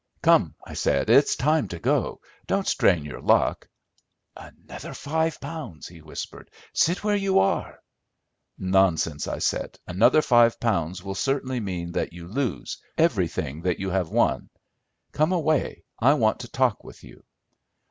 [0.23, 2.21] "Come," I said, "it is time to go.
[2.47, 3.67] Don't strain your luck."
[4.35, 7.77] "Another five pounds," he whispered; "sit where you are."
[8.57, 14.09] "Nonsense," I said, "another five pounds will certainly mean that you lose, everything you have
[14.09, 14.49] won.
[15.11, 17.23] Come away, I want to talk with you."